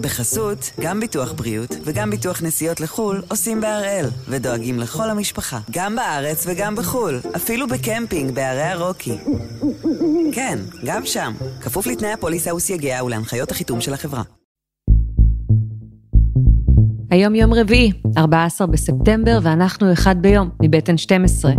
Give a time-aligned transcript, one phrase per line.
[0.00, 6.44] בחסות, גם ביטוח בריאות וגם ביטוח נסיעות לחו"ל עושים בהראל, ודואגים לכל המשפחה, גם בארץ
[6.46, 9.18] וגם בחו"ל, אפילו בקמפינג בערי הרוקי.
[10.32, 14.22] כן, גם שם, כפוף לתנאי הפוליסה וסייגיה ולהנחיות החיתום של החברה.
[17.10, 21.52] היום יום רביעי, 14 בספטמבר, ואנחנו אחד ביום, מבטן 12.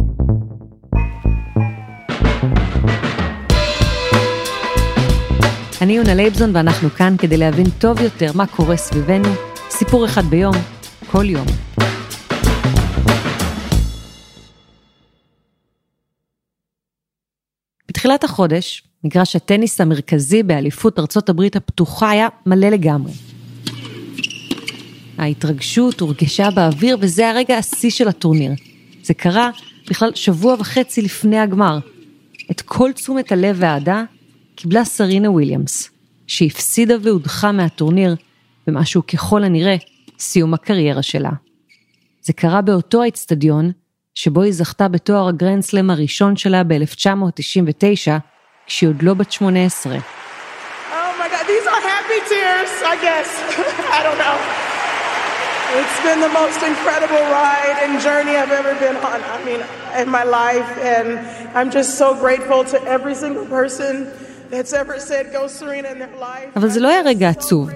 [5.82, 9.28] אני יונה לייבזון ואנחנו כאן כדי להבין טוב יותר מה קורה סביבנו,
[9.70, 10.54] סיפור אחד ביום,
[11.12, 11.46] כל יום.
[17.90, 23.14] בתחילת החודש, מגרש הטניס המרכזי באליפות ארצות הברית הפתוחה היה מלא לגמרי.
[25.18, 28.52] ההתרגשות הורגשה באוויר וזה הרגע השיא של הטורניר.
[29.04, 29.50] זה קרה
[29.90, 31.80] בכלל שבוע וחצי לפני הגמר.
[32.52, 34.04] את כל תשומת הלב והאהדה
[34.62, 35.90] קיבלה סרינה וויליאמס,
[36.28, 38.16] שהפסידה והודחה מהטורניר,
[38.68, 39.76] במשהו ככל הנראה
[40.20, 41.30] סיום הקריירה שלה.
[42.22, 43.72] זה קרה באותו האצטדיון,
[44.16, 48.12] שבו היא זכתה בתואר הגרנדסלם הראשון שלה ב-1999,
[48.66, 49.98] כשהיא עוד לא בת 18.
[55.74, 56.22] It's been
[61.54, 62.08] I mean, so
[66.56, 67.70] אבל זה לא היה רגע עצוב,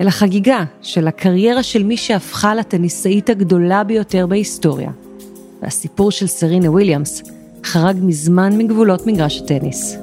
[0.00, 4.90] אלא חגיגה של הקריירה של מי שהפכה לטניסאית הגדולה ביותר בהיסטוריה.
[5.62, 7.22] והסיפור של סרינה וויליאמס
[7.64, 9.96] חרג מזמן מגבולות מגרש הטניס.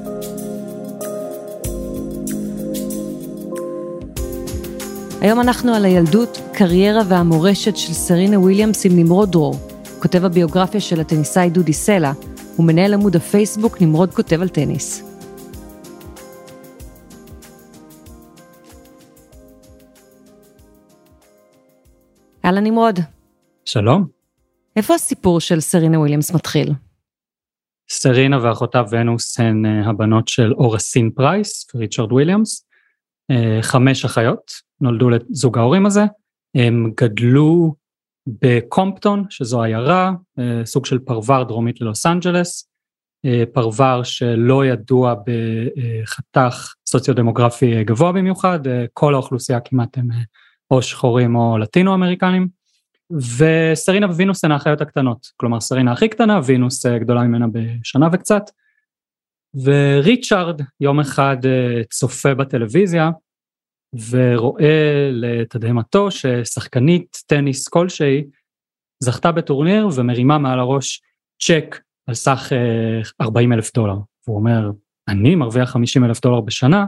[5.21, 9.55] היום אנחנו על הילדות, קריירה והמורשת של סרינה וויליאמס עם נמרוד דרור,
[9.99, 12.11] כותב הביוגרפיה של הטניסאי דודי סלע,
[12.59, 15.14] ומנהל עמוד הפייסבוק נמרוד כותב על טניס.
[22.45, 22.99] אהלן נמרוד.
[23.65, 24.07] שלום.
[24.75, 26.73] איפה הסיפור של סרינה וויליאמס מתחיל?
[27.89, 32.67] סרינה ואחותה ונוס הן אה, הבנות של אורסין פרייס וריצ'רד וויליאמס.
[33.31, 34.51] אה, חמש אחיות,
[34.81, 36.03] נולדו לזוג ההורים הזה.
[36.55, 37.75] הם גדלו
[38.27, 42.69] בקומפטון, שזו עיירה, אה, סוג של פרוור דרומית ללוס אנג'לס.
[43.53, 48.59] פרוור שלא ידוע בחתך סוציו-דמוגרפי גבוה במיוחד,
[48.93, 50.07] כל האוכלוסייה כמעט הם
[50.71, 52.47] או שחורים או לטינו אמריקנים,
[53.37, 58.43] וסרינה וונוס הן האחיות הקטנות, כלומר סרינה הכי קטנה, ונוס אה, גדולה ממנה בשנה וקצת,
[59.63, 63.09] וריצ'רד יום אחד אה, צופה בטלוויזיה
[64.09, 68.23] ורואה לתדהמתו ששחקנית טניס כלשהי
[68.99, 71.01] זכתה בטורניר ומרימה מעל הראש
[71.41, 72.51] צ'ק על סך
[73.21, 73.97] 40 אה, אלף דולר.
[74.27, 74.71] והוא אומר,
[75.07, 76.85] אני מרוויח 50 אלף דולר בשנה,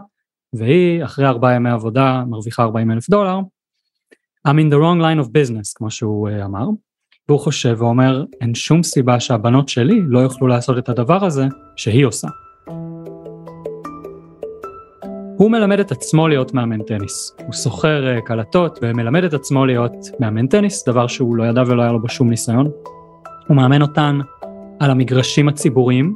[0.53, 3.39] והיא אחרי ארבעה ימי עבודה מרוויחה 40 אלף דולר,
[4.47, 6.65] I'm in the wrong line of business, כמו שהוא uh, אמר,
[7.29, 12.05] והוא חושב ואומר, אין שום סיבה שהבנות שלי לא יוכלו לעשות את הדבר הזה שהיא
[12.05, 12.27] עושה.
[15.37, 17.35] הוא מלמד את עצמו להיות מאמן טניס.
[17.45, 21.81] הוא סוחר uh, קלטות ומלמד את עצמו להיות מאמן טניס, דבר שהוא לא ידע ולא
[21.81, 22.71] היה לו בו שום ניסיון.
[23.47, 24.19] הוא מאמן אותן
[24.79, 26.15] על המגרשים הציבוריים,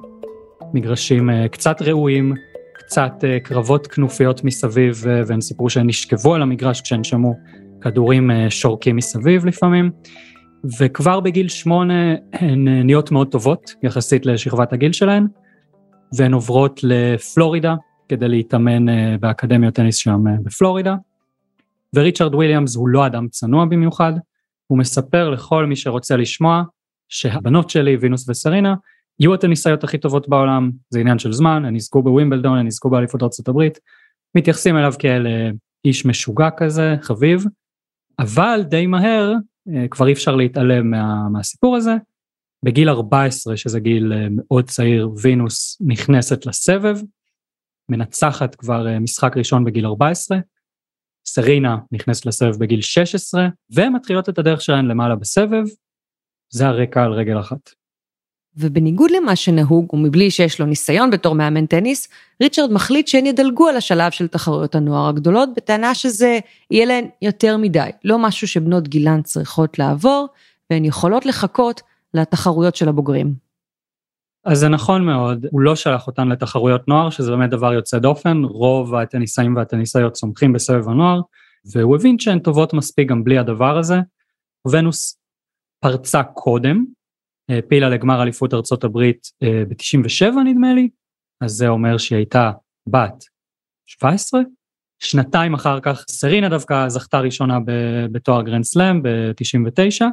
[0.74, 2.34] מגרשים uh, קצת ראויים,
[2.74, 3.14] קצת
[3.44, 7.36] קרבות כנופיות מסביב, והם סיפרו שהן נשכבו על המגרש כשהן שמעו
[7.82, 9.92] כדורים אה, שורקים מסביב לפעמים,
[10.80, 15.28] וכבר בגיל שמונה הן אה, נהיות מאוד טובות יחסית לשכבת הגיל שלהן,
[16.18, 17.76] והן עוברות לפלורידה
[18.10, 20.96] כדי להתאמן אה, באקדמיות טניס שם בפלורידה.
[21.96, 24.14] וריצ'רד וויליאמס הוא לא אדם צנוע במיוחד,
[24.68, 26.64] הוא מספר לכל מי שרוצה לשמוע
[27.10, 28.76] שהבנות שלי, וינוס וסרינה,
[29.20, 33.24] יהיו הטניסאיות הכי טובות בעולם, זה עניין של זמן, הן יזכו בווימבלדון, הן יזכו באליפות
[33.24, 33.80] ארצות הברית,
[34.36, 35.28] מתייחסים אליו כאל
[35.86, 37.46] איש משוגע כזה, חביב,
[38.22, 39.34] אבל די מהר
[39.76, 41.96] אה, כבר אי אפשר להתעלם מה, מהסיפור הזה.
[42.66, 46.98] בגיל 14, שזה גיל אה, מאוד צעיר, וינוס נכנסת לסבב,
[47.90, 50.38] מנצחת כבר אה, משחק ראשון בגיל 14,
[51.28, 55.64] סרינה נכנסת לסבב בגיל 16, ומתחילות את הדרך שלהן למעלה בסבב,
[56.50, 57.81] זה הרקע על רגל אחת.
[58.58, 62.08] ובניגוד למה שנהוג, ומבלי שיש לו ניסיון בתור מאמן טניס,
[62.44, 66.40] ריצ'רד מחליט שהן ידלגו על השלב של תחרויות הנוער הגדולות, בטענה שזה
[66.72, 70.28] יהיה להן יותר מדי, לא משהו שבנות גילן צריכות לעבור,
[70.70, 71.82] והן יכולות לחכות
[72.14, 73.34] לתחרויות של הבוגרים.
[74.46, 78.42] אז זה נכון מאוד, הוא לא שלח אותן לתחרויות נוער, שזה באמת דבר יוצא דופן,
[78.44, 81.22] רוב הטניסאים והטניסאיות צומחים בסבב הנוער,
[81.72, 84.00] והוא הבין שהן טובות מספיק גם בלי הדבר הזה.
[84.72, 85.18] ונוס
[85.80, 86.86] פרצה קודם,
[87.50, 90.90] העפילה לגמר אליפות ארצות הברית אה, ב-97 נדמה לי,
[91.42, 92.52] אז זה אומר שהיא הייתה
[92.90, 93.24] בת
[93.86, 94.42] 17,
[95.04, 97.58] שנתיים אחר כך סרינה דווקא זכתה ראשונה
[98.12, 100.06] בתואר גרנד סלאם ב-99,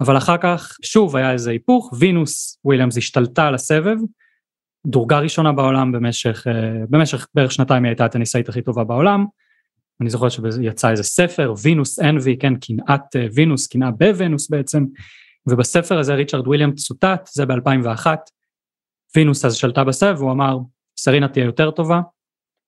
[0.00, 3.96] אבל אחר כך שוב היה איזה היפוך, ונוס וויליאמס השתלטה על הסבב,
[4.86, 9.24] דורגה ראשונה בעולם במשך, אה, במשך בערך שנתיים היא הייתה הטניסאית הכי טובה בעולם.
[10.00, 14.84] אני זוכר שיצא איזה ספר, Venus Envy, כן, קנאת אה, ונוס, קנאה בוונוס בעצם,
[15.46, 18.06] ובספר הזה ריצ'רד וויליאמס צוטט, זה ב-2001,
[19.16, 20.58] ונוס אז שלטה בסבב, והוא אמר,
[20.98, 22.00] סרינה תהיה יותר טובה,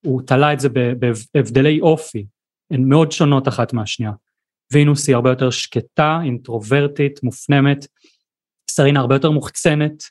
[0.06, 0.69] הוא תלה את זה
[1.34, 2.26] בהבדלי אופי,
[2.70, 4.12] הן מאוד שונות אחת מהשנייה.
[4.72, 7.87] וינוס היא הרבה יותר שקטה, אינטרוברטית, מופנמת,
[8.70, 10.02] סרינה הרבה יותר מוחצנת,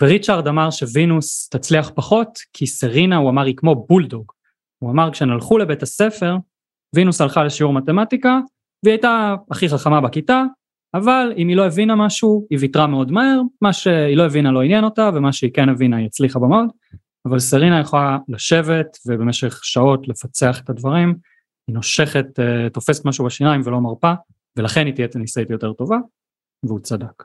[0.00, 4.32] וריצ'ארד אמר שווינוס תצליח פחות, כי סרינה, הוא אמר, היא כמו בולדוג.
[4.78, 6.36] הוא אמר, כשהן הלכו לבית הספר,
[6.94, 8.38] וינוס הלכה לשיעור מתמטיקה,
[8.84, 10.42] והיא הייתה הכי חכמה בכיתה,
[10.94, 14.62] אבל אם היא לא הבינה משהו, היא ויתרה מאוד מהר, מה שהיא לא הבינה לא
[14.62, 16.68] עניין אותה, ומה שהיא כן הבינה היא הצליחה במוד,
[17.26, 21.14] אבל סרינה יכולה לשבת ובמשך שעות לפצח את הדברים,
[21.68, 24.12] היא נושכת, אה, תופסת משהו בשיניים ולא מרפה,
[24.56, 25.96] ולכן היא תהיה טניסאית יותר טובה,
[26.64, 27.22] והוא צדק.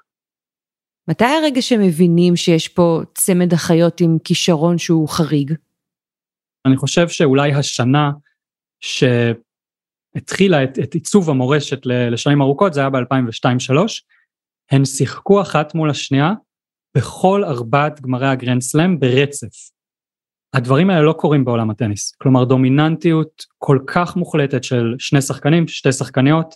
[1.10, 5.54] מתי הרגע שמבינים שיש פה צמד אחיות עם כישרון שהוא חריג?
[6.68, 8.12] אני חושב שאולי השנה
[10.18, 13.78] שהתחילה את, את עיצוב המורשת לשנים ארוכות, זה היה ב-2002-2003,
[14.72, 16.34] הן שיחקו אחת מול השנייה
[16.98, 19.70] בכל ארבעת גמרי הגרנד סלאם ברצף.
[20.54, 25.92] הדברים האלה לא קורים בעולם הטניס, כלומר דומיננטיות כל כך מוחלטת של שני שחקנים, שתי
[25.92, 26.56] שחקניות,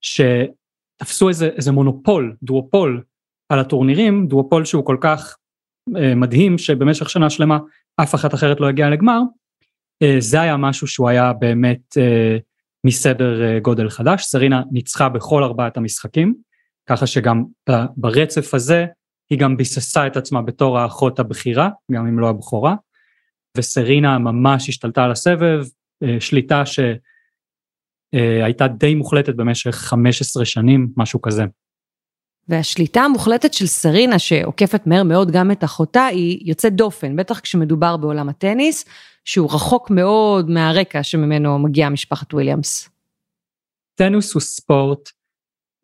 [0.00, 3.02] שתפסו איזה, איזה מונופול, דואופול
[3.48, 5.36] על הטורנירים, דואופול שהוא כל כך
[5.96, 7.58] אה, מדהים שבמשך שנה שלמה
[8.02, 9.20] אף אחת אחרת לא הגיעה לגמר,
[10.02, 12.36] אה, זה היה משהו שהוא היה באמת אה,
[12.86, 16.34] מסדר אה, גודל חדש, סרינה ניצחה בכל ארבעת המשחקים,
[16.88, 17.44] ככה שגם
[17.96, 18.86] ברצף הזה
[19.30, 22.74] היא גם ביססה את עצמה בתור האחות הבכירה, גם אם לא הבכורה,
[23.56, 25.64] וסרינה ממש השתלטה על הסבב,
[26.02, 31.44] אה, שליטה שהייתה אה, די מוחלטת במשך 15 שנים, משהו כזה.
[32.48, 37.96] והשליטה המוחלטת של סרינה, שעוקפת מהר מאוד גם את אחותה, היא יוצאת דופן, בטח כשמדובר
[37.96, 38.84] בעולם הטניס,
[39.26, 42.90] שהוא רחוק מאוד מהרקע שממנו מגיעה משפחת וויליאמס.
[43.94, 45.10] טניס הוא ספורט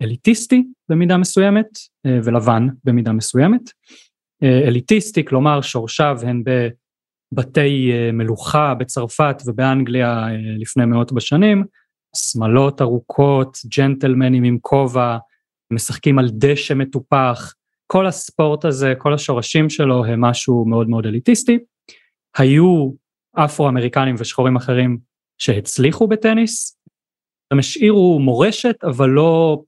[0.02, 1.68] אליטיסטי במידה מסוימת,
[2.06, 3.70] אה, ולבן במידה מסוימת.
[4.42, 6.42] אליטיסטי, כלומר שורשיו הן
[7.32, 10.26] בבתי מלוכה בצרפת ובאנגליה
[10.58, 11.64] לפני מאות בשנים,
[12.16, 15.16] שמלות ארוכות, ג'נטלמנים עם כובע,
[15.72, 17.54] משחקים על דשא מטופח,
[17.86, 21.58] כל הספורט הזה, כל השורשים שלו הם משהו מאוד מאוד אליטיסטי.
[22.36, 22.90] היו
[23.34, 24.98] אפרו-אמריקנים ושחורים אחרים
[25.38, 26.78] שהצליחו בטניס,
[27.50, 29.62] הם השאירו מורשת, אבל לא...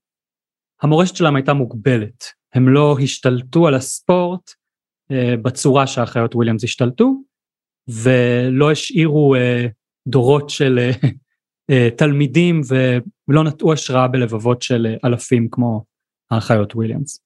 [0.83, 2.25] המורשת שלהם הייתה מוגבלת.
[2.55, 4.51] הם לא השתלטו על הספורט
[5.11, 7.23] אה, בצורה שהאחיות וויליאמס השתלטו,
[7.89, 9.67] ולא השאירו אה,
[10.09, 10.91] דורות של אה,
[11.71, 12.61] אה, תלמידים
[13.29, 15.85] ולא נטעו השראה בלבבות של אה, אלפים כמו
[16.31, 17.21] האחיות וויליאמס.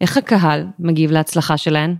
[0.00, 1.96] איך הקהל מגיב להצלחה שלהן?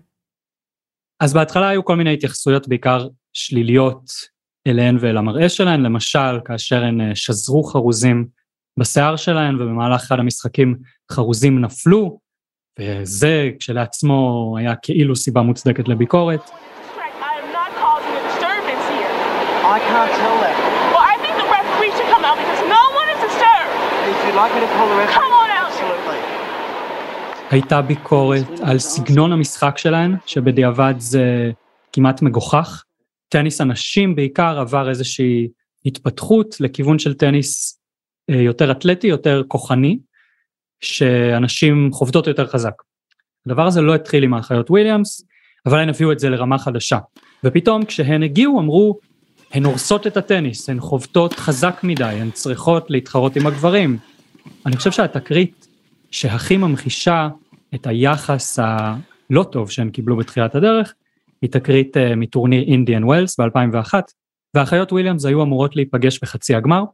[1.20, 4.10] אז בהתחלה היו כל מיני התייחסויות בעיקר שליליות
[4.66, 8.26] אליהן ואל המראה שלהן, למשל כאשר הן אה, שזרו חרוזים
[8.78, 10.76] בשיער שלהן ובמהלך אחד המשחקים
[11.12, 12.18] חרוזים נפלו,
[12.80, 16.50] וזה כשלעצמו היה כאילו סיבה מוצדקת לביקורת.
[19.76, 20.56] I can't tell that.
[20.92, 23.72] Well, I think the referee should come out because no one is disturbed.
[24.12, 25.20] If you'd like me to call the referee.
[25.20, 25.70] Come on out.
[25.72, 26.20] Absolutely.
[27.50, 31.50] הייתה ביקורת על סגנון המשחק שלהן, שבדיעבד זה
[31.92, 32.85] כמעט מגוחך.
[33.28, 35.48] טניס הנשים בעיקר עבר איזושהי
[35.86, 37.80] התפתחות לכיוון של טניס
[38.30, 39.98] אה, יותר אתלטי, יותר כוחני,
[40.80, 42.82] שאנשים חובטות יותר חזק.
[43.46, 45.26] הדבר הזה לא התחיל עם האחיות וויליאמס,
[45.66, 46.98] אבל הן הביאו את זה לרמה חדשה.
[47.44, 48.98] ופתאום כשהן הגיעו אמרו,
[49.52, 53.98] הן הורסות את הטניס, הן חובטות חזק מדי, הן צריכות להתחרות עם הגברים.
[54.66, 55.66] אני חושב שהתקרית
[56.10, 57.28] שהכי ממחישה
[57.74, 60.94] את היחס הלא טוב שהם קיבלו בתחילת הדרך,
[61.42, 63.94] היא תקרית אה, מטורניר אינדיאן ווילס ב-2001,
[64.54, 66.84] והאחיות וויליאמס היו אמורות להיפגש בחצי הגמר,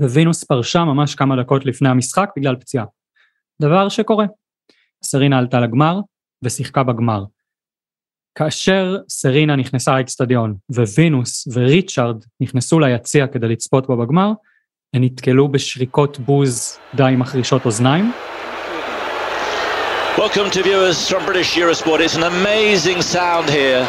[0.00, 2.84] וונוס פרשה ממש כמה דקות לפני המשחק בגלל פציעה.
[3.62, 4.26] דבר שקורה.
[5.04, 6.00] סרינה עלתה לגמר
[6.42, 7.24] ושיחקה בגמר.
[8.38, 14.32] כאשר סרינה נכנסה לאצטדיון ונוס וריצ'רד נכנסו ליציע כדי לצפות בה בגמר,
[14.94, 18.12] הן נתקלו בשריקות בוז די מחרישות אוזניים.
[20.24, 22.00] Welcome to viewers from British Eurosport.
[22.00, 23.82] It's an amazing sound here.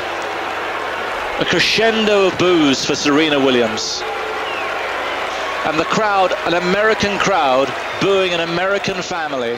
[1.40, 3.84] A crescendo of boos for Serena Williams.
[5.68, 7.68] And the crowd, an American crowd,
[8.02, 9.56] booing an American family.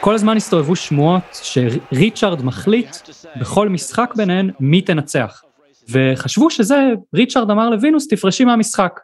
[0.00, 2.96] כל הזמן הסתובבו שמועות שריצ'ארד מחליט
[3.40, 5.42] בכל משחק ביניהן מי תנצח.
[5.90, 6.76] וחשבו שזה,
[7.14, 9.00] ריצ'רד אמר לווינוס תפרשי מהמשחק.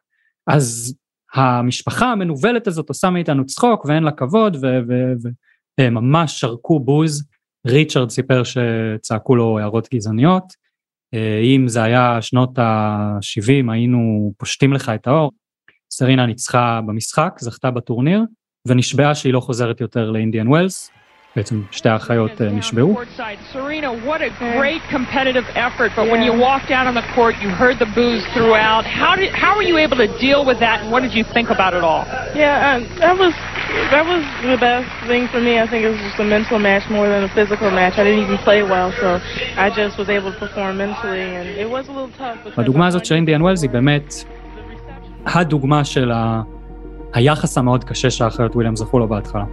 [0.46, 0.94] אז
[1.34, 4.56] המשפחה המנוולת הזאת עושה מאיתנו צחוק ואין לה כבוד
[5.80, 7.24] וממש שרקו בוז.
[7.66, 10.52] ריצ'רד סיפר שצעקו לו הערות גזעניות.
[11.14, 15.32] אה, אם זה היה שנות ה-70 היינו פושטים לך את האור.
[15.90, 18.22] סרינה ניצחה במשחק, זכתה בטורניר,
[18.68, 20.90] ונשבעה שהיא לא חוזרת יותר לאינדיאן ווילס.
[21.38, 23.00] בעצם שתי האחיות נשבעו.
[23.52, 27.48] Serena, what a great competitive effort, but when you walked out on the court, you
[27.62, 28.82] heard the boos throughout.
[29.02, 31.48] How did how were you able to deal with that, and what did you think
[31.56, 32.02] about it all?
[32.42, 33.34] Yeah, uh, that was
[33.94, 35.52] that was the best thing for me.
[35.64, 37.94] I think it was just a mental match more than a physical match.
[38.00, 39.08] I didn't even play well, so
[39.64, 42.38] I just was able to perform mentally, and it was a little tough.
[42.56, 44.14] הדוגמה הזאת של אינדיאן ווילס היא באמת
[45.26, 46.12] הדוגמה של.
[47.14, 49.44] היחס המאוד קשה שהאחיות וויליאם זכו לו בהתחלה.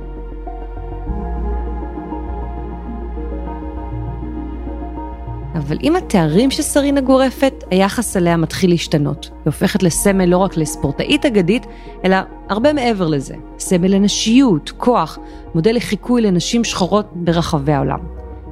[5.55, 9.25] אבל עם התארים ששרינה גורפת, היחס אליה מתחיל להשתנות.
[9.25, 11.65] היא הופכת לסמל לא רק לספורטאית אגדית,
[12.05, 12.17] אלא
[12.49, 13.35] הרבה מעבר לזה.
[13.59, 15.19] סמל לנשיות, כוח,
[15.55, 17.99] מודל לחיקוי לנשים שחורות ברחבי העולם.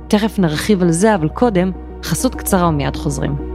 [0.07, 1.71] תכף נרחיב על זה, אבל קודם,
[2.03, 3.52] חסות קצרה ומיד חוזרים.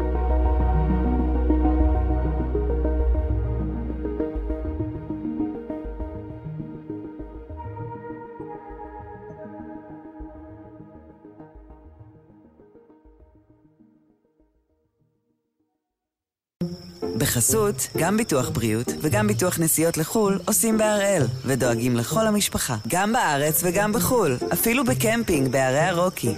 [17.29, 23.63] בחסות, גם ביטוח בריאות וגם ביטוח נסיעות לחו"ל עושים בהראל, ודואגים לכל המשפחה, גם בארץ
[23.65, 26.35] וגם בחו"ל, אפילו בקמפינג בערי הרוקי.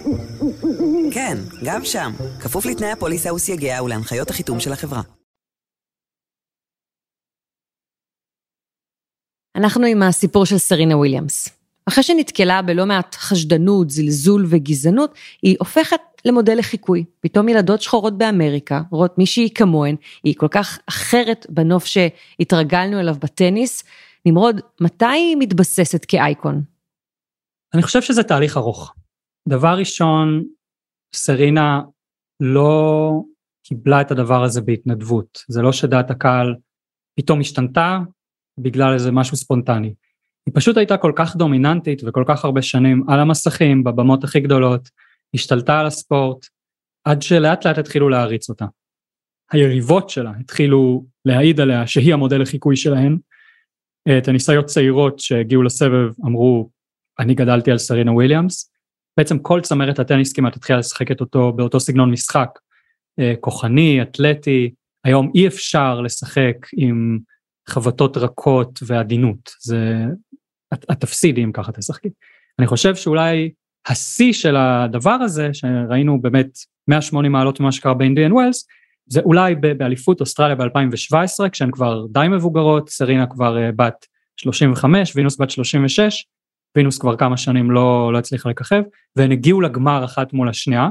[1.14, 5.02] כן, גם שם, כפוף לתנאי הפוליסה וסייגיה ולהנחיות החיתום של החברה.
[9.56, 11.48] אנחנו עם הסיפור של סרינה וויליאמס.
[11.86, 17.04] אחרי שנתקלה בלא מעט חשדנות, זלזול וגזענות, היא הופכת למודל לחיקוי.
[17.20, 23.84] פתאום ילדות שחורות באמריקה רואות מישהי כמוהן, היא כל כך אחרת בנוף שהתרגלנו אליו בטניס.
[24.26, 26.62] נמרוד, מתי היא מתבססת כאייקון?
[27.74, 28.94] אני חושב שזה תהליך ארוך.
[29.48, 30.44] דבר ראשון,
[31.14, 31.80] סרינה
[32.40, 33.10] לא
[33.66, 35.44] קיבלה את הדבר הזה בהתנדבות.
[35.48, 36.54] זה לא שדעת הקהל
[37.20, 37.98] פתאום השתנתה
[38.58, 39.94] בגלל איזה משהו ספונטני.
[40.46, 44.88] היא פשוט הייתה כל כך דומיננטית וכל כך הרבה שנים על המסכים, בבמות הכי גדולות,
[45.34, 46.46] השתלטה על הספורט,
[47.04, 48.66] עד שלאט לאט התחילו להריץ אותה.
[49.52, 53.18] היריבות שלה התחילו להעיד עליה שהיא המודל לחיקוי שלהן.
[54.24, 56.70] טניסאיות צעירות שהגיעו לסבב אמרו,
[57.18, 58.72] אני גדלתי על סרינה וויליאמס.
[59.16, 62.48] בעצם כל צמרת הטניס כמעט התחילה לשחק את אותו באותו סגנון משחק.
[63.20, 67.18] אה, כוחני, אתלטי, היום אי אפשר לשחק עם
[67.68, 69.50] חבטות רכות ועדינות.
[69.60, 70.04] זה,
[70.74, 72.08] את, את תפסידי אם ככה תשחקי.
[72.58, 73.50] אני חושב שאולי
[73.86, 76.58] השיא של הדבר הזה, שראינו באמת
[76.88, 78.66] 180 מעלות ממה שקרה באינדיאן ווילס,
[79.06, 84.06] זה אולי באליפות אוסטרליה ב-2017, כשהן כבר די מבוגרות, סרינה כבר uh, בת
[84.36, 86.26] 35, וינוס בת 36,
[86.76, 88.82] וינוס כבר כמה שנים לא, לא הצליחה לככב,
[89.16, 90.88] והן הגיעו לגמר אחת מול השנייה,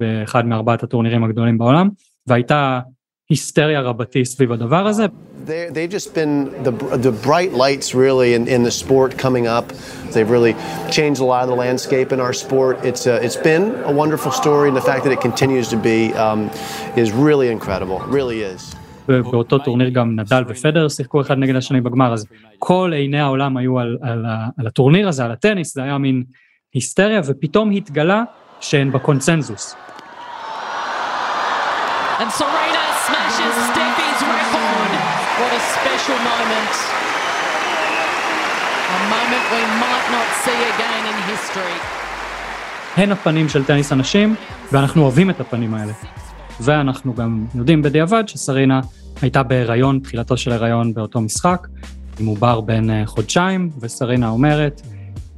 [0.00, 1.88] באחד מארבעת הטורנירים הגדולים בעולם,
[2.26, 2.80] והייתה
[3.30, 5.06] היסטריה רבתי סביב הדבר הזה.
[5.46, 6.72] They've just been the,
[7.06, 9.66] the bright lights really in, in the sport coming up.
[10.12, 10.54] They've really
[10.96, 12.74] changed a lot of the landscape in our sport.
[12.88, 15.98] It's, uh, it's been a wonderful story and the fact that it continues to be
[16.24, 16.40] um,
[17.02, 18.76] is really incredible, really is.
[19.08, 22.26] באותו טורניר גם נדל ופדר שיחקו אחד נגד השני בגמר, אז
[22.58, 24.24] כל עיני העולם היו על, על,
[24.58, 26.24] על הטורניר הזה, על הטניס, זה היה מין
[26.74, 28.24] היסטריה, ופתאום התגלה
[28.60, 29.76] שהן בקונצנזוס.
[32.18, 32.65] And Serena
[39.52, 41.78] we might not see again in history.
[42.96, 44.34] הן הפנים של טניס הנשים,
[44.72, 45.92] ואנחנו אוהבים את הפנים האלה.
[46.60, 48.80] ואנחנו גם יודעים בדיעבד שסרינה
[49.22, 51.66] הייתה בהיריון, תחילתו של הריון באותו משחק,
[52.20, 54.82] עם עובר בן אה, חודשיים, וסרינה אומרת,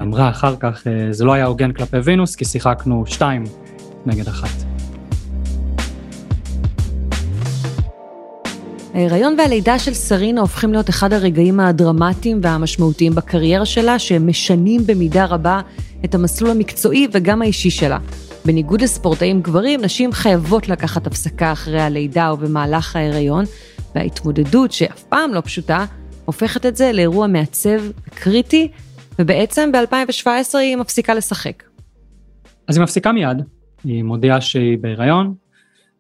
[0.03, 3.45] אמרה אחר כך, אה, זה לא היה הוגן כלפי וינוס, כי שיחקנו שתיים
[4.07, 4.68] נגד אחת.
[8.99, 15.61] ההיריון והלידה של סרינה הופכים להיות אחד הרגעים הדרמטיים והמשמעותיים בקריירה שלה, שמשנים במידה רבה
[16.05, 17.99] את המסלול המקצועי וגם האישי שלה.
[18.45, 23.45] בניגוד לספורטאים גברים, נשים חייבות לקחת הפסקה אחרי הלידה או במהלך ההיריון,
[23.95, 25.85] וההתמודדות, שאף פעם לא פשוטה,
[26.25, 27.81] הופכת את זה לאירוע מעצב
[28.15, 28.69] קריטי,
[29.19, 31.63] ובעצם ב-2017 היא מפסיקה לשחק.
[32.69, 33.43] אז היא מפסיקה מיד,
[33.85, 35.35] היא מודיעה שהיא בהיריון,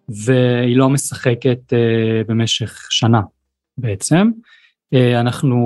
[0.08, 3.20] והיא לא משחקת uh, במשך שנה
[3.78, 4.30] בעצם.
[4.94, 5.56] Uh, אנחנו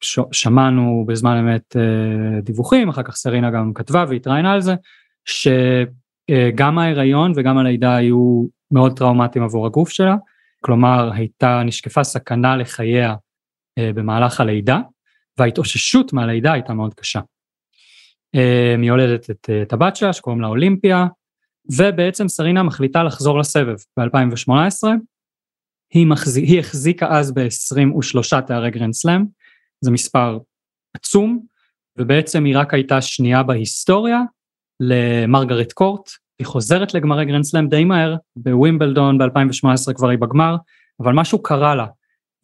[0.00, 4.74] ש- שמענו בזמן אמת uh, דיווחים, אחר כך סרינה גם כתבה והתראיינה על זה,
[5.24, 10.16] שגם uh, ההיריון וגם הלידה היו מאוד טראומטיים עבור הגוף שלה,
[10.60, 13.14] כלומר הייתה, נשקפה סכנה לחייה
[13.78, 14.80] אה, במהלך הלידה,
[15.38, 17.20] וההתאוששות מהלידה הייתה מאוד קשה.
[18.32, 18.42] היא
[18.82, 21.06] יולדת את, את הבת שלה שקוראים לה אולימפיה,
[21.72, 24.88] ובעצם סרינה מחליטה לחזור לסבב ב-2018.
[25.94, 29.24] היא, מחזיק, היא החזיקה אז ב-23 תארי גרנד סלאם,
[29.80, 30.38] זה מספר
[30.96, 31.46] עצום,
[31.98, 34.20] ובעצם היא רק הייתה שנייה בהיסטוריה
[34.80, 40.56] למרגרט קורט, היא חוזרת לגמרי גרנד סלאם די מהר, בווימבלדון ב-2018 כבר היא בגמר,
[41.00, 41.86] אבל משהו קרה לה,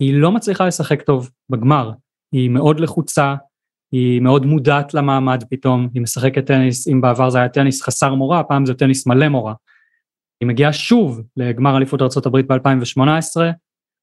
[0.00, 1.90] היא לא מצליחה לשחק טוב בגמר,
[2.32, 3.34] היא מאוד לחוצה,
[3.92, 8.40] היא מאוד מודעת למעמד פתאום, היא משחקת טניס, אם בעבר זה היה טניס חסר מורה,
[8.40, 9.54] הפעם זה טניס מלא מורה.
[10.40, 13.40] היא מגיעה שוב לגמר אליפות ארה"ב ב-2018,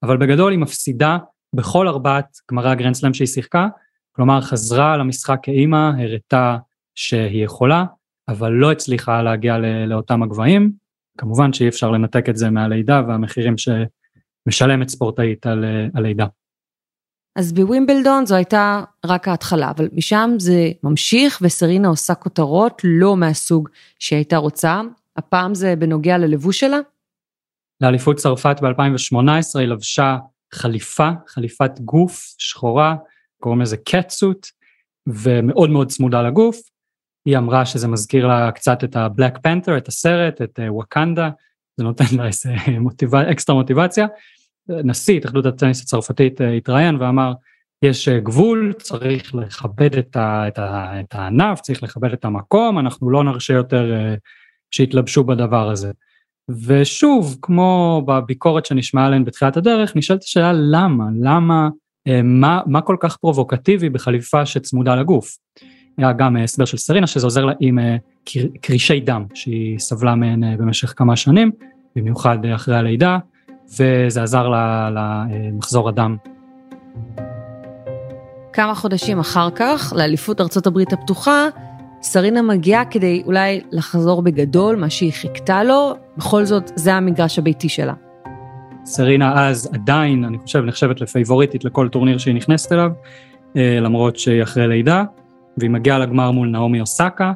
[0.04, 1.18] אבל בגדול היא מפסידה
[1.56, 3.68] בכל ארבעת גמרי הגרנדסלאם שהיא שיחקה,
[4.16, 6.58] כלומר חזרה למשחק כאימא, הראתה
[6.96, 7.86] שהיא יכולה,
[8.28, 10.72] אבל לא הצליחה להגיע לאותם הגבהים.
[11.18, 16.26] כמובן שאי אפשר לנתק את זה מהלידה והמחירים שמשלמת ספורטאית על הלידה.
[17.40, 23.70] אז בווימבלדון זו הייתה רק ההתחלה, אבל משם זה ממשיך וסרינה עושה כותרות לא מהסוג
[24.00, 24.82] שהיא הייתה רוצה.
[25.18, 26.78] הפעם זה בנוגע ללבוש שלה?
[27.82, 30.18] לאליפות צרפת ב-2018 היא לבשה
[30.54, 32.96] חליפה, חליפת גוף שחורה,
[33.42, 34.48] קוראים לזה קטסוט,
[35.08, 36.58] ומאוד מאוד צמודה לגוף.
[37.26, 41.30] היא אמרה שזה מזכיר לה קצת את ה-Black Panther, את הסרט, את ווקנדה, אה,
[41.78, 44.08] זה נותן לה איזה מוטיבציה, אקסטרה מוטיבציה.
[44.84, 47.34] נשיא התאחדות הטניס הצרפתית אה, התראיין ואמר,
[47.84, 52.80] יש אה, גבול, צריך לכבד את, ה, את, ה, את הענף, צריך לכבד את המקום,
[52.80, 54.20] אנחנו לא נרשה יותר uh,
[54.72, 55.92] שיתלבשו בדבר הזה.
[56.66, 61.70] ושוב, כמו בביקורת שנשמעה עליהן בתחילת הדרך, נשאלת השאלה למה, למה,
[62.24, 65.38] מה, מה כל כך פרובוקטיבי בחליפה שצמודה לגוף.
[65.98, 67.80] היה גם הסבר של סרינה שזה עוזר לה עם
[68.62, 71.52] קרישי דם שהיא סבלה מהן במשך כמה שנים,
[71.96, 73.18] במיוחד אחרי הלידה,
[73.74, 74.52] וזה עזר
[74.92, 76.18] למחזור הדם.
[78.54, 81.48] כמה חודשים אחר כך, לאליפות ארצות הברית הפתוחה,
[82.02, 87.70] סרינה מגיעה כדי אולי לחזור בגדול, מה שהיא חיכתה לו, בכל זאת זה המגרש הביתי
[87.70, 87.94] שלה.
[88.86, 92.92] סרינה אז עדיין, אני חושב, נחשבת לפייבוריטית לכל טורניר שהיא נכנסת אליו,
[93.58, 95.04] אה, למרות שהיא אחרי לידה,
[95.58, 97.32] והיא מגיעה לגמר מול נעמי אוסקה,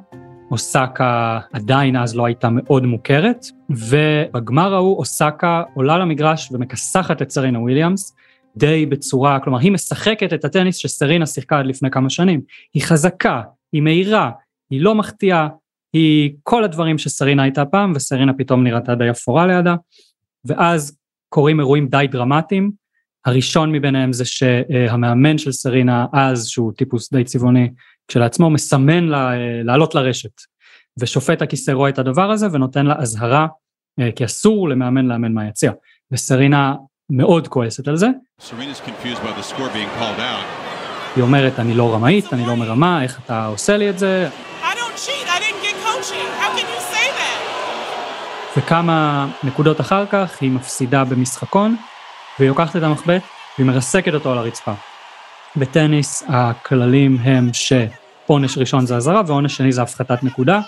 [0.53, 7.59] אוסקה עדיין אז לא הייתה מאוד מוכרת, ובגמר ההוא אוסקה עולה למגרש ומכסחת את סרינה
[7.59, 8.15] וויליאמס,
[8.57, 12.41] די בצורה, כלומר היא משחקת את הטניס שסרינה שיחקה עד לפני כמה שנים,
[12.73, 14.31] היא חזקה, היא מהירה,
[14.69, 15.47] היא לא מחטיאה,
[15.93, 19.75] היא כל הדברים שסרינה הייתה פעם, וסרינה פתאום נראתה די אפורה לידה,
[20.45, 20.97] ואז
[21.29, 22.71] קורים אירועים די דרמטיים,
[23.25, 27.69] הראשון מביניהם זה שהמאמן של סרינה אז, שהוא טיפוס די צבעוני,
[28.13, 29.31] כשלעצמו מסמן לה,
[29.63, 30.41] לעלות לרשת.
[30.99, 33.47] ושופט הכיסא רואה את הדבר הזה ונותן לה אזהרה,
[33.99, 35.71] אה, כי אסור למאמן לאמן מהיציע.
[36.11, 36.73] וסרינה
[37.09, 38.07] מאוד כועסת על זה.
[41.15, 44.29] היא אומרת, אני לא רמאית, אני לא מרמה, איך אתה עושה לי את זה?
[48.57, 51.75] וכמה נקודות אחר כך היא מפסידה במשחקון,
[52.39, 53.21] והיא לוקחת את המחבט
[53.57, 54.73] והיא מרסקת אותו על הרצפה.
[55.55, 57.53] בטניס הכללים הם
[58.27, 60.59] שעונש ראשון זה אזהרה ועונש שני זה הפחתת נקודה,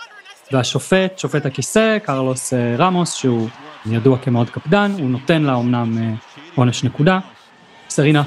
[0.52, 3.48] והשופט, שופט הכיסא, קרלוס אה, רמוס, שהוא
[3.86, 6.14] ידוע כמאוד קפדן, הוא נותן לה אמנם אה,
[6.56, 7.20] עונש נקודה.
[7.90, 8.24] סרינה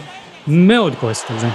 [0.47, 1.49] מאוד כועסת על זה.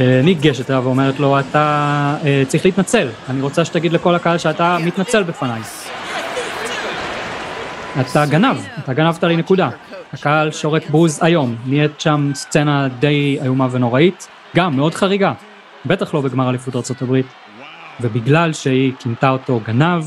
[0.00, 2.16] אה, ניגשת אליו ואומרת לו, אתה
[2.48, 5.60] צריך להתנצל, אני רוצה שתגיד לכל הקהל שאתה מתנצל בפניי.
[8.00, 9.68] אתה גנב, אתה גנבת לי נקודה.
[10.12, 15.32] הקהל שורק בוז היום, נהיית שם סצנה די איומה ונוראית, גם מאוד חריגה,
[15.86, 17.20] בטח לא בגמר אליפות ארה"ב,
[18.00, 20.04] ובגלל שהיא כינתה אותו גנב,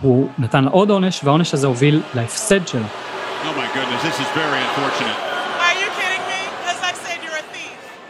[0.00, 2.86] הוא נתן לה עוד עונש, והעונש הזה הוביל להפסד שלה.
[2.86, 3.46] Oh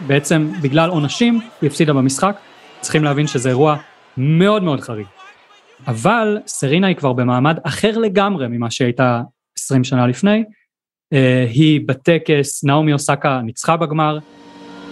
[0.07, 2.37] בעצם בגלל עונשים היא הפסידה במשחק,
[2.81, 3.77] צריכים להבין שזה אירוע
[4.17, 5.07] מאוד מאוד חריג.
[5.87, 9.23] אבל סרינה היא כבר במעמד אחר לגמרי ממה שהייתה
[9.59, 10.45] 20 שנה לפני,
[11.15, 11.17] uh,
[11.51, 14.19] היא בטקס, נעמי אוסקה ניצחה בגמר.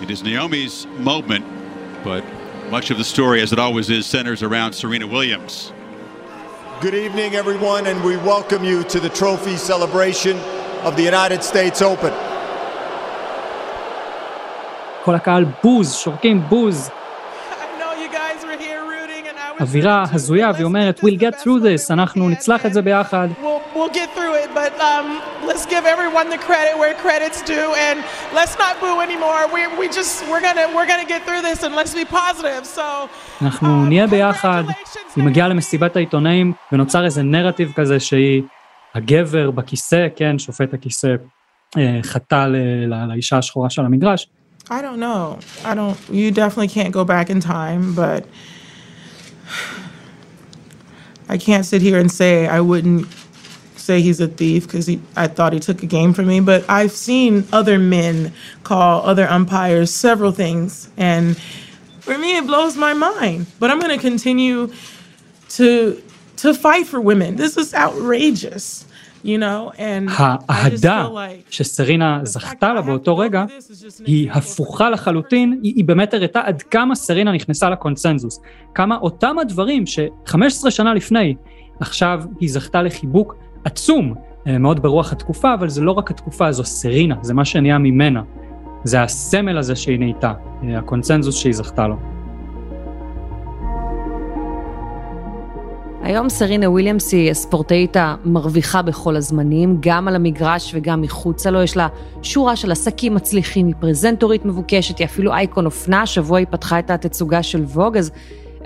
[0.02, 1.44] It is Naomi's moment,
[2.04, 2.22] but
[2.70, 5.72] much of the story, as it always is, centers around Serena Williams.
[6.80, 10.36] Good evening, everyone, and we welcome you to the trophy celebration
[10.88, 12.12] of the United States Open.
[15.04, 16.90] כל הקהל בוז, שורקים בוז.
[19.62, 23.28] אווירה הזויה והיא אומרת we'll get through this, אנחנו נצלח את זה ביחד.
[23.74, 24.48] we'll get through it.
[24.54, 25.06] But um,
[25.50, 27.96] let's give everyone the credit where credit's due, and
[28.38, 29.40] let's not boo anymore.
[29.54, 32.62] We, we just we're gonna we're gonna get through this, and let's be positive.
[32.76, 33.08] So
[33.42, 34.64] אנחנו um, נהיה ביחד,
[35.16, 35.48] היא מגיעה.
[35.48, 38.42] למסיבת העיתונאים ונוצר איזה נרטיב כזה שהיא
[38.94, 41.14] הגבר בכיסא, כן, שופט הכיסא
[41.78, 42.46] אה, חטא
[43.08, 44.28] לאישה השחורה של המגרש.
[44.68, 45.38] I don't know.
[45.64, 45.96] I don't.
[46.10, 48.22] You definitely can't go back in time, but
[51.28, 53.06] I can't sit here and say I wouldn't
[53.82, 56.40] say he's a thief because I thought he took a game from me.
[56.40, 61.36] But I've seen other men call other umpires several things, and
[62.00, 63.46] for me, it blows my mind.
[63.58, 64.72] But I'm going to continue
[65.50, 66.02] to
[66.36, 67.36] to fight for women.
[67.36, 68.86] This is outrageous,
[69.24, 69.70] you know.
[69.76, 71.08] And I just האהדה.
[71.50, 73.44] שסרינה זכתה לה באותו רגע
[74.06, 78.40] היא הפוכה לחלוטין, היא, היא באמת הראתה עד כמה סרינה נכנסה לקונצנזוס.
[78.74, 81.34] כמה אותם הדברים ש-15 שנה לפני,
[81.80, 84.14] עכשיו היא זכתה לחיבוק עצום,
[84.46, 88.22] אה, מאוד ברוח התקופה, אבל זה לא רק התקופה, זו סרינה, זה מה שנהיה ממנה.
[88.84, 90.32] זה הסמל הזה שהיא נהייתה,
[90.64, 91.96] אה, הקונצנזוס שהיא זכתה לו.
[96.02, 101.62] היום סרינה וויליאמס היא הספורטאית המרוויחה בכל הזמנים, גם על המגרש וגם מחוצה לו.
[101.62, 101.88] יש לה
[102.22, 106.90] שורה של עסקים מצליחים, היא פרזנטורית מבוקשת, היא אפילו אייקון אופנה, השבוע היא פתחה את
[106.90, 108.10] התצוגה של ווג, אז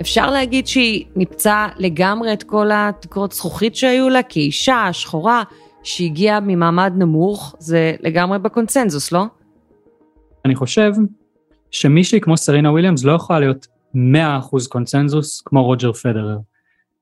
[0.01, 5.43] אפשר להגיד שהיא ניפצה לגמרי את כל התקרות זכוכית שהיו לה, כאישה שחורה
[5.83, 9.23] שהגיעה ממעמד נמוך, זה לגמרי בקונצנזוס, לא?
[10.45, 10.91] אני חושב
[11.71, 13.97] שמישהי כמו סרינה וויליאמס לא יכולה להיות 100%
[14.69, 16.37] קונצנזוס כמו רוג'ר פדרר.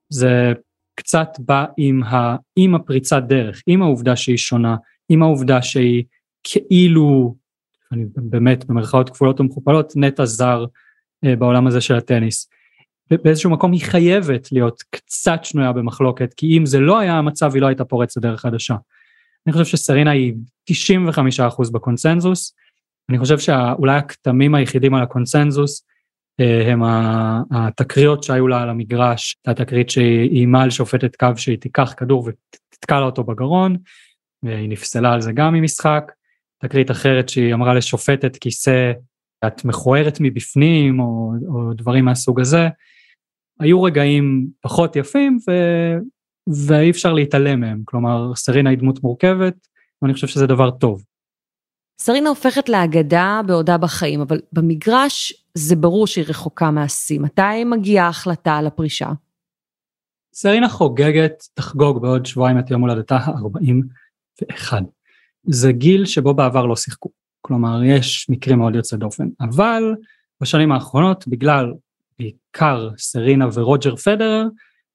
[0.08, 0.52] זה
[0.94, 4.76] קצת בא עם, ה, עם הפריצת דרך, עם העובדה שהיא שונה,
[5.08, 6.04] עם העובדה שהיא
[6.44, 7.34] כאילו,
[7.92, 10.64] אני באמת במרכאות כפולות ומכופלות, נטע זר
[11.24, 12.48] אה, בעולם הזה של הטניס.
[13.10, 17.62] באיזשהו מקום היא חייבת להיות קצת שנויה במחלוקת, כי אם זה לא היה המצב היא
[17.62, 18.74] לא הייתה פורצת דרך חדשה.
[19.46, 20.34] אני חושב שסרינה היא
[20.70, 22.54] 95% בקונצנזוס,
[23.08, 25.84] אני חושב שאולי הכתמים היחידים על הקונצנזוס
[26.38, 31.94] הם ה- התקריות שהיו לה על המגרש, התקרית שהיא איימה על שופטת קו שהיא תיקח
[31.96, 33.76] כדור ותתקע לה אותו בגרון,
[34.42, 36.12] והיא נפסלה על זה גם ממשחק,
[36.62, 38.92] תקרית אחרת שהיא אמרה לשופטת כיסא,
[39.46, 42.68] את מכוערת מבפנים, או, או דברים מהסוג הזה.
[43.60, 45.52] היו רגעים פחות יפים ו...
[46.66, 49.54] ואי אפשר להתעלם מהם, כלומר סרינה היא דמות מורכבת,
[50.02, 51.04] ואני חושב שזה דבר טוב.
[52.00, 57.20] סרינה הופכת לאגדה בעודה בחיים, אבל במגרש זה ברור שהיא רחוקה מהשיא.
[57.20, 59.08] מתי מגיעה ההחלטה על הפרישה?
[60.34, 64.72] סרינה חוגגת, תחגוג בעוד שבועיים את יום הולדתה ה-41.
[65.46, 67.08] זה גיל שבו בעבר לא שיחקו.
[67.40, 69.28] כלומר, יש מקרים מאוד יוצאי דופן.
[69.40, 69.94] אבל
[70.40, 71.72] בשנים האחרונות, בגלל
[72.18, 74.46] בעיקר סרינה ורוג'ר פדרר,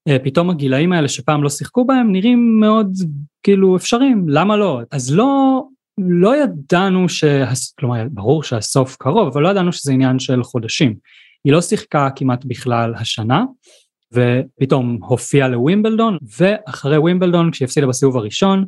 [0.08, 2.92] אה, פתאום הגילאים האלה שפעם לא שיחקו בהם נראים מאוד
[3.42, 4.80] כאילו אפשריים, למה לא?
[4.90, 5.62] אז לא,
[5.98, 7.44] לא ידענו, שה...
[7.78, 10.94] כלומר ברור שהסוף קרוב, אבל לא ידענו שזה עניין של חודשים.
[11.44, 13.44] היא לא שיחקה כמעט בכלל השנה,
[14.12, 18.64] ופתאום הופיעה לווימבלדון, ואחרי ווימבלדון, כשהיא הפסידה בסיבוב הראשון,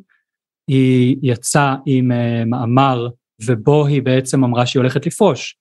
[0.68, 2.14] היא יצאה עם uh,
[2.46, 3.08] מאמר,
[3.44, 5.56] ובו היא בעצם אמרה שהיא הולכת לפרוש.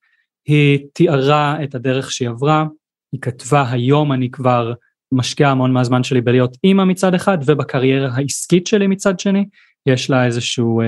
[0.47, 2.65] היא תיארה את הדרך שהיא עברה,
[3.12, 4.73] היא כתבה היום אני כבר
[5.13, 9.45] משקיעה המון מהזמן שלי בלהיות אימא מצד אחד, ובקריירה העסקית שלי מצד שני,
[9.86, 10.86] יש לה איזשהו uh,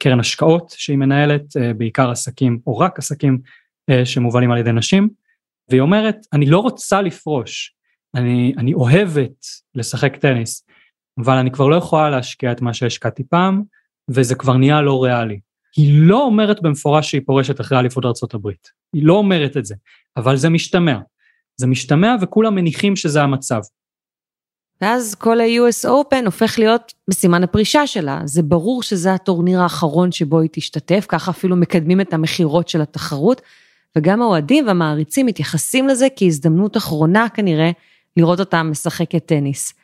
[0.00, 3.38] קרן השקעות שהיא מנהלת, uh, בעיקר עסקים, או רק עסקים
[3.90, 5.08] uh, שמובלים על ידי נשים,
[5.68, 7.74] והיא אומרת, אני לא רוצה לפרוש,
[8.14, 10.66] אני, אני אוהבת לשחק טניס,
[11.18, 13.62] אבל אני כבר לא יכולה להשקיע את מה שהשקעתי פעם,
[14.10, 15.40] וזה כבר נהיה לא ריאלי.
[15.76, 19.74] היא לא אומרת במפורש שהיא פורשת אחרי אליפות הברית, היא לא אומרת את זה,
[20.16, 20.98] אבל זה משתמע.
[21.56, 23.60] זה משתמע וכולם מניחים שזה המצב.
[24.80, 28.20] ואז כל ה-US Open הופך להיות בסימן הפרישה שלה.
[28.24, 33.42] זה ברור שזה הטורניר האחרון שבו היא תשתתף, ככה אפילו מקדמים את המכירות של התחרות,
[33.96, 37.70] וגם האוהדים והמעריצים מתייחסים לזה כהזדמנות אחרונה כנראה
[38.16, 39.74] לראות אותה משחקת טניס.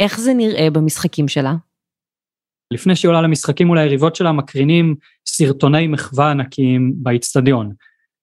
[0.00, 1.54] איך זה נראה במשחקים שלה?
[2.72, 4.94] לפני שהיא עולה למשחקים מול היריבות שלה מקרינים
[5.26, 7.72] סרטוני מחווה ענקיים באיצטדיון.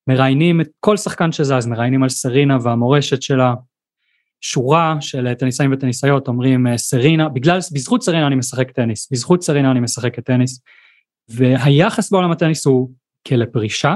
[0.09, 3.53] מראיינים את כל שחקן שזז, מראיינים על סרינה והמורשת שלה.
[4.41, 9.79] שורה של טניסאים וטניסאיות אומרים סרינה, בגלל, בזכות סרינה אני משחק טניס, בזכות סרינה אני
[9.79, 10.61] משחקת טניס.
[11.29, 12.91] והיחס בעולם הטניס הוא
[13.27, 13.95] כלפרישה,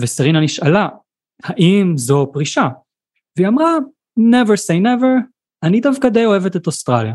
[0.00, 0.88] וסרינה נשאלה,
[1.44, 2.68] האם זו פרישה?
[3.36, 3.72] והיא אמרה,
[4.18, 5.26] never say never,
[5.62, 7.14] אני דווקא די אוהבת את אוסטרליה.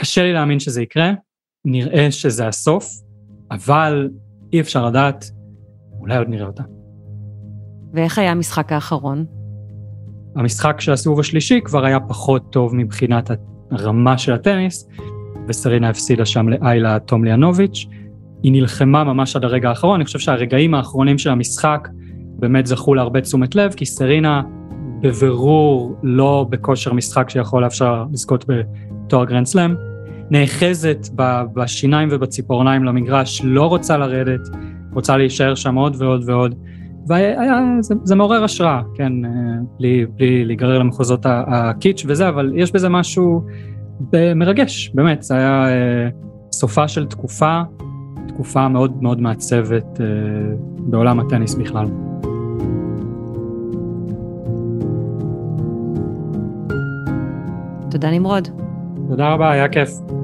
[0.00, 1.12] קשה לי להאמין שזה יקרה,
[1.64, 2.84] נראה שזה הסוף,
[3.50, 4.10] אבל
[4.52, 5.24] אי אפשר לדעת,
[6.00, 6.62] אולי עוד נראה אותה.
[7.92, 9.39] ואיך היה המשחק האחרון?
[10.36, 13.30] המשחק של הסיבוב השלישי כבר היה פחות טוב מבחינת
[13.70, 14.88] הרמה של הטניס,
[15.48, 17.86] וסרינה הפסידה שם לאיילה טומליאנוביץ'.
[18.42, 21.88] היא נלחמה ממש עד הרגע האחרון, אני חושב שהרגעים האחרונים של המשחק
[22.38, 24.42] באמת זכו להרבה תשומת לב, כי סרינה
[25.00, 29.74] בבירור לא בכושר משחק שיכול לאפשר לזכות בתואר גרנד סלאם.
[30.30, 31.08] נאחזת
[31.54, 34.48] בשיניים ובציפורניים למגרש, לא רוצה לרדת,
[34.92, 36.54] רוצה להישאר שם עוד ועוד ועוד.
[37.10, 39.30] וזה מעורר השראה, כן, אה,
[39.78, 43.44] בלי, בלי להיגרר למחוזות הקיטש וזה, אבל יש בזה משהו
[44.36, 46.08] מרגש, באמת, זה היה אה,
[46.52, 47.60] סופה של תקופה,
[48.28, 50.06] תקופה מאוד מאוד מעצבת אה,
[50.78, 51.86] בעולם הטניס בכלל.
[57.90, 58.48] תודה נמרוד.
[59.08, 60.19] תודה רבה, היה כיף.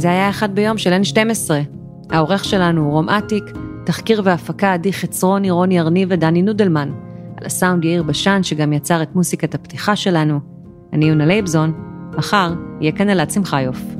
[0.00, 1.50] זה היה אחד ביום של N12.
[2.10, 3.44] העורך שלנו הוא רום אטיק,
[3.86, 6.92] תחקיר והפקה עדי חצרוני, רוני ארני ודני נודלמן.
[7.36, 10.40] על הסאונד יאיר בשן, שגם יצר את מוסיקת הפתיחה שלנו.
[10.92, 11.72] אני יונה לייבזון,
[12.16, 13.99] מחר יהיה כאן אלעד שמחיוף.